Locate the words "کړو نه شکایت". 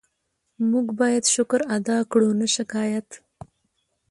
2.11-3.09